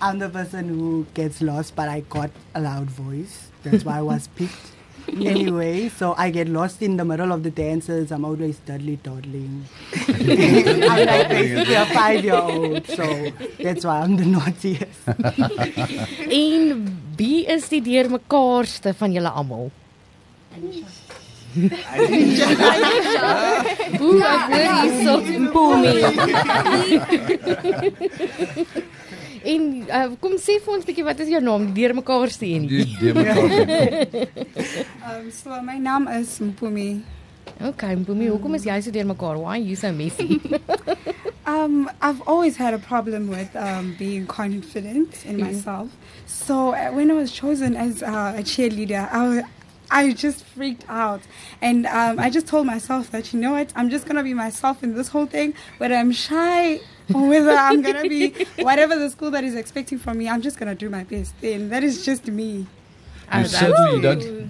I'm 0.00 0.18
the 0.22 0.28
person 0.30 0.68
who 0.70 1.04
gets 1.14 1.42
lost, 1.42 1.74
but 1.74 1.88
I 1.88 2.00
got 2.08 2.30
a 2.54 2.60
loud 2.60 2.88
voice. 2.90 3.50
That's 3.64 3.84
why 3.84 3.98
I 3.98 4.02
was 4.06 4.28
picked. 4.38 4.75
Anyway, 5.08 5.88
so 5.88 6.14
I 6.18 6.30
get 6.30 6.48
lost 6.48 6.82
in 6.82 6.96
the 6.96 7.04
middle 7.04 7.32
of 7.32 7.42
the 7.42 7.50
dances. 7.50 8.10
I'm 8.10 8.24
always 8.24 8.58
dudley 8.66 8.98
dawdling. 9.02 9.64
I'm 10.08 11.06
like 11.06 11.28
basically 11.28 11.74
a 11.74 11.86
five 11.86 12.24
year 12.24 12.34
old, 12.34 12.86
so 12.86 13.30
that's 13.62 13.84
why 13.84 14.00
I'm 14.00 14.16
the 14.16 14.24
naughtiest. 14.24 15.06
En 16.30 16.98
wie 17.16 17.46
is 17.46 17.68
die 17.68 17.82
deurmekaarste 17.82 18.94
van 18.94 19.12
julle 19.12 19.30
almal? 19.30 19.70
Ooh, 24.00 24.20
ek 24.20 24.42
hoor 24.50 24.68
hierso 24.74 25.14
boomie. 25.54 26.04
En 29.46 29.66
uh, 29.86 30.06
kom 30.20 30.32
sê 30.42 30.56
vir 30.62 30.72
ons 30.74 30.86
bietjie 30.88 31.04
wat 31.06 31.20
is 31.22 31.28
jou 31.30 31.40
naam? 31.44 31.68
Die 31.70 31.84
deurmekaarste 31.84 32.46
een. 32.48 32.66
Die 32.70 32.84
die 32.98 33.12
mekaar. 33.14 34.26
Um, 35.06 35.30
so 35.38 35.60
my 35.62 35.76
naam 35.78 36.08
is 36.18 36.38
Mpumi. 36.42 36.88
Okay, 37.62 37.94
boomie, 37.96 38.28
hoekom 38.28 38.56
is 38.58 38.66
jy 38.66 38.80
so 38.84 38.90
deurmekaar? 38.92 39.38
Why 39.40 39.54
are 39.56 39.62
you 39.64 39.76
so 39.76 39.92
messy? 39.92 40.40
Um, 41.46 41.88
I've 42.02 42.20
always 42.26 42.56
had 42.56 42.74
a 42.74 42.78
problem 42.78 43.28
with 43.28 43.54
um, 43.56 43.94
being 43.98 44.26
confident 44.26 45.24
in 45.24 45.38
myself. 45.40 45.88
So 46.26 46.74
uh, 46.74 46.90
when 46.90 47.10
I 47.10 47.14
was 47.14 47.30
chosen 47.32 47.76
as 47.76 48.02
uh, 48.02 48.34
a 48.36 48.42
cheerleader, 48.42 49.08
I, 49.10 49.28
wa- 49.28 49.48
I 49.90 50.12
just 50.12 50.44
freaked 50.44 50.84
out. 50.88 51.22
And 51.62 51.86
um, 51.86 52.18
I 52.18 52.28
just 52.30 52.46
told 52.48 52.66
myself 52.66 53.10
that, 53.12 53.32
you 53.32 53.38
know 53.40 53.52
what, 53.52 53.72
I'm 53.76 53.88
just 53.90 54.04
going 54.04 54.16
to 54.16 54.24
be 54.24 54.34
myself 54.34 54.82
in 54.82 54.94
this 54.94 55.08
whole 55.08 55.26
thing, 55.26 55.54
whether 55.78 55.94
I'm 55.94 56.12
shy 56.12 56.80
or 57.14 57.28
whether 57.28 57.50
I'm 57.50 57.82
going 57.82 58.02
to 58.02 58.08
be 58.08 58.46
whatever 58.62 58.98
the 58.98 59.10
school 59.10 59.30
that 59.32 59.44
is 59.44 59.54
expecting 59.54 59.98
from 59.98 60.18
me, 60.18 60.28
I'm 60.28 60.42
just 60.42 60.58
going 60.58 60.68
to 60.68 60.74
do 60.74 60.88
my 60.90 61.04
best. 61.04 61.34
And 61.42 61.70
that 61.72 61.84
is 61.84 62.04
just 62.04 62.26
me. 62.26 62.66
Oh, 63.32 63.38
You 63.38 63.42
that's 63.48 63.58
certainly 63.58 64.00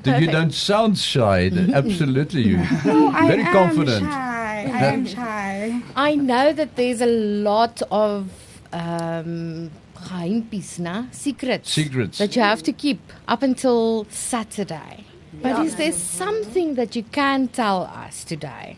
don't 0.02 0.20
you 0.22 0.26
don't 0.30 0.52
sound 0.52 0.98
shy. 0.98 1.50
Absolutely 1.72 2.42
you. 2.42 2.58
No, 2.84 3.08
I 3.08 3.26
Very 3.28 3.42
am 3.42 3.52
confident. 3.52 4.04
shy. 4.04 4.70
I 4.72 4.84
am 4.94 5.06
shy. 5.16 5.82
I 5.96 6.14
know 6.14 6.52
that 6.52 6.76
there's 6.76 7.00
a 7.00 7.06
lot 7.06 7.80
of 7.90 8.30
um 8.72 9.70
geheimpies. 9.96 11.14
Secrets. 11.14 11.70
Secrets. 11.70 12.18
that 12.18 12.36
you 12.36 12.42
have 12.42 12.62
to 12.64 12.72
keep 12.72 13.00
up 13.28 13.42
until 13.42 14.06
Saturday. 14.10 15.04
But 15.42 15.64
is 15.64 15.76
there 15.76 15.92
something 15.92 16.74
that 16.74 16.96
you 16.96 17.02
can 17.02 17.48
tell 17.48 17.82
us 17.84 18.24
today? 18.24 18.76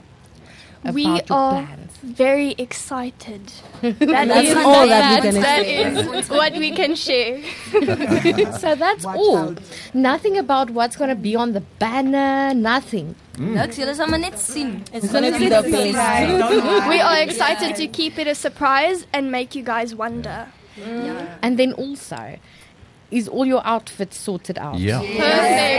About 0.82 0.94
We 0.94 1.04
your 1.04 1.20
are 1.30 1.62
plans? 1.66 1.92
very 2.02 2.54
excited. 2.58 3.52
That 3.82 4.28
That's 4.28 4.48
is 4.48 4.56
all 4.56 4.86
that 4.88 5.22
we 5.24 5.30
that, 5.40 5.64
can 5.72 5.94
that 5.94 6.28
what 6.30 6.52
we 6.54 6.70
can 6.70 6.94
share. 6.94 7.42
so 8.58 8.74
that's 8.74 9.04
all. 9.04 9.54
Nothing 9.92 10.36
about 10.38 10.70
what's 10.70 10.96
going 10.96 11.10
to 11.10 11.16
be 11.16 11.34
on 11.36 11.52
the 11.52 11.60
banner, 11.78 12.54
nothing. 12.54 13.14
Niks, 13.38 13.76
julle 13.78 13.94
sal 13.94 14.08
maar 14.08 14.18
net 14.18 14.38
sien. 14.38 14.82
It's 14.92 15.12
gonna 15.12 15.30
be 15.38 15.48
the 15.48 15.62
best. 15.62 16.88
we 16.88 16.98
are 17.00 17.18
excited 17.20 17.76
to 17.76 17.86
keep 17.86 18.18
it 18.18 18.26
a 18.26 18.34
surprise 18.34 19.06
and 19.12 19.30
make 19.30 19.54
you 19.54 19.62
guys 19.62 19.94
wonder. 19.94 20.46
And 21.42 21.56
then 21.58 21.72
also, 21.72 22.38
is 23.10 23.28
all 23.28 23.46
your 23.46 23.62
outfits 23.66 24.16
sorted 24.18 24.58
out? 24.58 24.78
Yeah. 24.78 25.00
Perfect. 25.00 25.78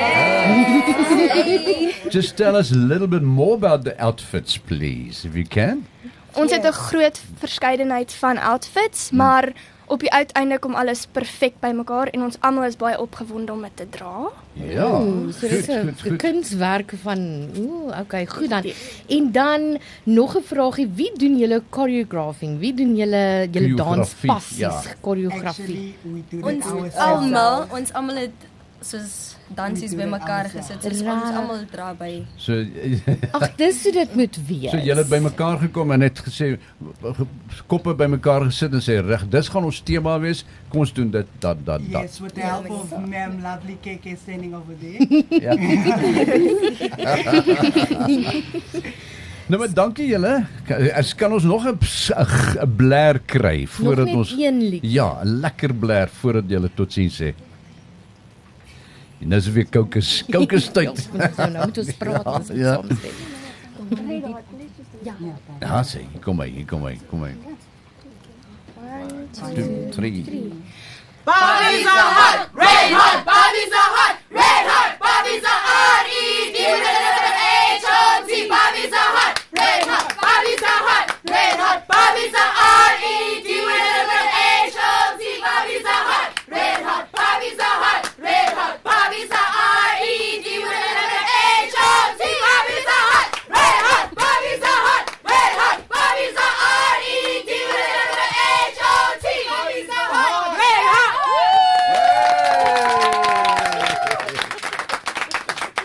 Just 2.12 2.38
tell 2.38 2.56
us 2.56 2.72
a 2.72 2.76
little 2.76 3.08
bit 3.08 3.22
more 3.24 3.56
about 3.56 3.84
the 3.84 3.96
outfits, 4.02 4.58
please, 4.58 5.26
if 5.26 5.36
you 5.36 5.46
can. 5.46 5.86
Ons 6.34 6.52
het 6.52 6.64
'n 6.64 6.72
groot 6.72 7.22
verskeidenheid 7.40 8.14
van 8.14 8.38
outfits, 8.38 9.12
maar 9.12 9.54
op 9.90 10.00
die 10.00 10.12
uiteinde 10.12 10.60
kom 10.62 10.76
alles 10.78 11.06
perfek 11.12 11.58
bymekaar 11.64 12.12
en 12.14 12.24
ons 12.28 12.38
almal 12.46 12.68
is 12.70 12.78
baie 12.80 12.98
opgewonde 13.02 13.52
om 13.52 13.62
dit 13.66 13.76
te 13.82 13.88
dra. 13.90 14.30
Ja. 14.54 14.86
Ooh, 14.86 15.32
so 15.34 15.48
dis 15.48 15.68
'n 15.68 16.18
kunswerk 16.18 16.94
van 17.04 17.50
ooh, 17.58 18.00
okay, 18.00 18.26
goed 18.26 18.50
dan. 18.50 18.64
En 19.08 19.32
dan 19.32 19.62
nog 20.04 20.38
'n 20.38 20.44
vraagie, 20.44 20.88
wie 20.96 21.12
doen 21.18 21.38
julle 21.38 21.62
choreographing? 21.70 22.60
Wie 22.60 22.74
doen 22.74 22.96
julle 22.96 23.48
julle 23.52 23.76
danspassies, 23.76 24.58
ja. 24.58 24.82
choreografie? 25.02 25.96
do 26.30 26.48
Ons 26.48 26.96
almal, 26.96 27.66
ons 27.72 27.94
almal 27.94 28.16
het 28.16 28.38
soos 28.82 29.39
dansies 29.56 29.96
bymekaar 29.96 30.46
gesit. 30.50 30.82
Soos 30.84 31.02
ons 31.02 31.04
Ra- 31.04 31.38
almal 31.42 31.66
dra 31.72 31.94
by. 31.94 32.26
So 32.38 32.54
Ag, 33.36 33.56
dis 33.58 33.84
hoe 33.84 33.92
dit 33.94 34.16
moet 34.16 34.38
wees. 34.48 34.72
so 34.72 34.78
julle 34.78 34.98
het 35.04 35.10
bymekaar 35.10 35.58
gekom 35.60 35.92
en 35.92 36.00
net 36.00 36.20
gesê 36.20 36.58
koppe 37.68 37.94
bymekaar 37.96 38.42
gesit 38.50 38.74
en 38.74 38.80
sê 38.82 39.02
reg, 39.06 39.28
dis 39.30 39.48
gaan 39.50 39.64
ons 39.66 39.82
tema 39.84 40.20
wees. 40.20 40.46
Kom 40.70 40.80
ons 40.82 40.94
doen 40.94 41.12
dit 41.12 41.26
dat 41.40 41.58
dat 41.66 41.82
dat. 41.92 42.02
Yes, 42.04 42.20
with 42.20 42.34
the 42.34 42.42
help 42.42 42.70
of 42.70 42.92
Ma'am 43.08 43.42
Lovely 43.42 43.78
KK 43.82 44.18
standing 44.22 44.54
over 44.56 44.76
there. 44.80 45.24
Ja. 45.46 45.54
Nou 49.50 49.58
maar 49.64 49.72
dankie 49.74 50.06
julle. 50.12 50.34
As 50.94 51.16
kan 51.18 51.34
ons 51.34 51.44
nog 51.44 51.64
'n 51.66 51.78
blaar 52.78 53.20
kry 53.26 53.66
voordat 53.68 54.06
net 54.06 54.16
ons 54.16 54.32
een 54.38 54.60
liedjie. 54.62 54.92
Ja, 54.92 55.18
'n 55.24 55.40
lekker 55.42 55.74
blaar 55.74 56.10
voordat 56.10 56.44
julle 56.48 56.70
totsiens 56.76 57.22
sê. 57.22 57.34
En 59.20 59.28
nou 59.28 59.40
is 59.42 59.48
weer 59.52 59.68
kokes, 59.70 60.24
kokes 60.32 60.70
tyd. 60.78 61.10
Nou 61.38 61.52
nou 61.52 61.66
moet 61.66 61.78
ons 61.78 61.94
praat 62.00 62.26
ons 62.38 62.48
moet 62.50 62.58
Ja. 62.58 62.74
saamstem. 62.74 63.12
Ja. 65.04 65.16
Ja, 65.60 65.82
sê, 65.84 66.04
hier 66.12 66.22
kom 66.24 66.40
hy, 66.44 66.50
hier 66.60 66.66
kom 66.70 66.84
hy, 66.86 66.98
kom 67.10 67.24
hy. 67.24 67.34
2 69.32 69.90
3 69.92 70.24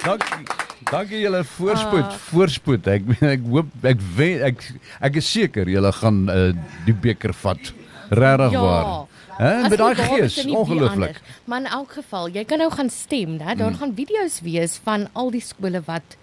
Dankie. 0.05 0.45
Dankie 0.91 1.21
julle 1.23 1.45
voorspoed, 1.45 2.05
Ah. 2.05 2.19
voorspoed. 2.31 2.87
Ek 2.93 3.03
ek 3.23 3.41
hoop 3.49 3.67
ek 3.89 4.01
wen, 4.17 4.43
ek 4.51 4.61
ek 5.01 5.17
is 5.21 5.31
seker 5.33 5.67
julle 5.71 5.93
gaan 5.97 6.19
uh, 6.31 6.53
die 6.87 6.95
beker 6.95 7.33
vat. 7.45 7.73
Regtig 8.11 8.53
Ja. 8.53 8.61
waar. 8.61 9.07
Hè, 9.39 9.69
met 9.69 9.79
daai 9.81 9.95
gees, 9.97 10.37
ongelooflik. 10.47 11.17
Maar 11.51 11.61
in 11.65 11.67
elk 11.67 11.93
geval, 11.97 12.29
jy 12.31 12.45
kan 12.45 12.59
nou 12.63 12.71
gaan 12.71 12.91
stem, 12.91 13.37
né? 13.41 13.57
Daar 13.57 13.73
Mm. 13.73 13.79
gaan 13.81 13.95
video's 13.97 14.41
wees 14.45 14.77
van 14.85 15.09
al 15.13 15.31
die 15.31 15.41
skole 15.43 15.81
wat 15.87 16.17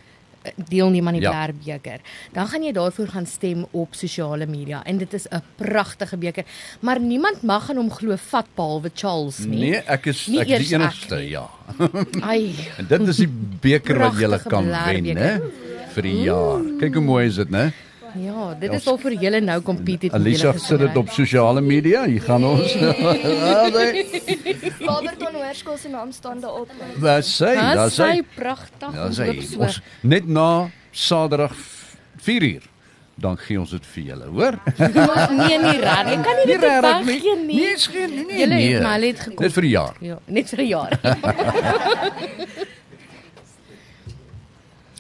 deelneem 0.70 1.08
aan 1.08 1.14
die 1.14 1.22
Ja. 1.22 1.48
Beker. 1.66 2.00
Dan 2.34 2.48
gaan 2.48 2.64
jy 2.64 2.72
daarvoor 2.72 3.08
gaan 3.08 3.26
stem 3.26 3.66
op 3.72 3.94
sosiale 3.94 4.46
media 4.46 4.84
en 4.84 4.98
dit 4.98 5.14
is 5.14 5.28
'n 5.30 5.42
pragtige 5.56 6.18
beker. 6.18 6.44
Maar 6.80 7.00
niemand 7.00 7.42
mag 7.44 7.70
aan 7.70 7.76
hom 7.78 7.92
glo 7.92 8.16
vat 8.16 8.46
behalwe 8.56 8.92
Charles 8.94 9.38
nie. 9.40 9.60
Nee, 9.60 9.76
ek 9.86 10.06
is 10.06 10.28
Nie 10.28 10.40
ek 10.40 10.48
is 10.50 10.68
die 10.68 10.76
ek 10.76 10.82
enigste, 10.82 11.16
nie. 11.16 11.30
ja. 11.30 11.50
Ai. 12.22 12.56
en 12.78 12.86
dit 12.88 13.08
is 13.08 13.18
die 13.18 13.30
beker 13.62 13.98
wat 14.00 14.14
jy 14.20 14.38
kan 14.50 14.66
wen, 14.66 15.18
hè? 15.18 15.40
Vir 15.94 16.02
die 16.04 16.22
jaar. 16.24 16.62
Kyk 16.80 16.94
hoe 16.94 17.04
mooi 17.04 17.26
is 17.28 17.36
dit, 17.36 17.50
né? 17.50 17.72
Ja, 18.20 18.54
dit 18.60 18.74
is 18.74 18.88
al 18.88 18.98
vir 19.02 19.14
julle 19.22 19.40
nou 19.44 19.62
compete 19.66 20.10
het. 20.10 20.16
Alisa 20.18 20.50
julle 20.50 20.64
sit 20.64 20.80
dit 20.84 20.98
op 20.98 21.12
sosiale 21.16 21.62
media. 21.62 22.06
Hier 22.10 22.22
gaan 22.22 22.46
ons. 22.46 22.74
Ja, 23.42 23.68
nee. 23.70 24.06
Barberton 24.80 25.36
Hoërskool 25.36 25.78
se 25.78 25.90
naam 25.90 26.12
staan 26.12 26.40
daarop. 26.42 26.72
Daar 27.02 27.24
sê, 27.24 27.54
Dis 27.56 27.96
sê. 27.96 28.10
sy 28.16 28.26
pragtig. 28.36 28.98
Ja, 28.98 29.08
sê 29.16 29.30
loop 29.32 29.46
so. 29.48 29.62
ons 29.68 29.80
net 30.02 30.28
na 30.28 30.50
Saterdag 30.92 31.56
4 32.22 32.48
uur 32.52 32.68
dan 33.22 33.38
gee 33.38 33.60
ons 33.60 33.70
dit 33.70 33.86
vir 33.94 34.04
julle, 34.12 34.28
hoor? 34.34 34.58
nee, 35.38 35.58
nie 35.62 35.78
reg. 35.84 36.10
Jy 36.10 36.18
kan 36.26 36.40
nie 36.40 36.48
dit 36.50 36.66
regtig 36.66 37.08
weggee 37.12 37.38
nie. 37.44 37.60
Nee, 37.60 37.74
is 37.76 37.88
geen 37.92 38.16
nee. 38.18 38.40
Julle 38.40 38.56
nee. 38.56 38.74
het 38.74 38.86
maar 38.88 39.00
net 39.04 39.20
gekom. 39.22 39.46
Net 39.46 39.58
vir 39.58 39.64
'n 39.64 39.74
jaar. 39.76 39.96
Ja, 40.02 40.20
net 40.26 40.54
vir 40.56 40.64
'n 40.64 40.68
jaar. 40.68 41.00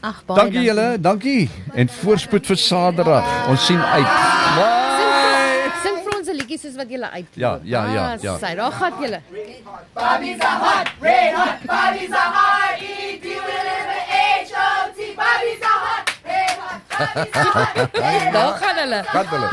Ag, 0.01 0.23
baie 0.25 0.39
Dankie 0.39 0.61
julle, 0.65 0.85
dankie. 0.99 1.49
En 1.77 1.89
voorspoed 2.01 2.45
vir 2.49 2.57
Saterdag. 2.57 3.27
Ons 3.51 3.65
sien 3.65 3.81
uit. 3.81 4.13
Bye. 4.57 5.69
Sing 5.83 5.99
vir 6.05 6.15
ons 6.17 6.27
'n 6.31 6.35
liedjie 6.39 6.57
soos 6.57 6.75
wat 6.75 6.89
julle 6.89 7.09
uit. 7.11 7.27
Ja, 7.35 7.59
ja, 7.63 7.85
ja, 7.93 8.05
ja. 8.21 8.37
Sy, 8.37 8.55
daar 8.55 8.71
gaan 8.71 8.93
julle. 9.01 9.21
Bobby's 9.93 10.41
a 10.41 10.53
hot, 10.63 10.87
red 11.01 11.33
hot. 11.37 11.57
Bobby's 11.69 12.11
a 12.11 12.25
R-E-D 12.73 13.25
with 13.45 13.67
an 13.77 13.89
H-O-T. 14.09 14.99
Bobby's 15.21 15.61
a 15.61 15.73
hot, 15.85 16.05
red 16.25 16.57
hot. 16.57 16.79
Bobby's 16.89 17.35
a 17.35 17.49
hot, 17.53 17.75
red 17.93 18.21
hot. 18.23 18.33
Daar 18.33 18.53
gaan 18.57 18.75
hulle. 18.83 19.03
Gaan 19.03 19.27
hulle. 19.27 19.49